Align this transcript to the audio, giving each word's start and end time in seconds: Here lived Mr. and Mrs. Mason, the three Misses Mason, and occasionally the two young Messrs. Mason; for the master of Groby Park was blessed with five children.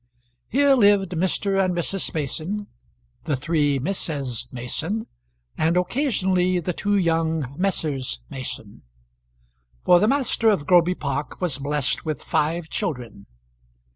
Here 0.49 0.73
lived 0.73 1.11
Mr. 1.11 1.63
and 1.63 1.75
Mrs. 1.75 2.11
Mason, 2.15 2.65
the 3.25 3.35
three 3.35 3.77
Misses 3.77 4.47
Mason, 4.51 5.05
and 5.59 5.77
occasionally 5.77 6.59
the 6.59 6.73
two 6.73 6.97
young 6.97 7.53
Messrs. 7.55 8.19
Mason; 8.27 8.81
for 9.85 9.99
the 9.99 10.07
master 10.07 10.49
of 10.49 10.65
Groby 10.65 10.95
Park 10.95 11.39
was 11.39 11.59
blessed 11.59 12.03
with 12.03 12.23
five 12.23 12.67
children. 12.67 13.27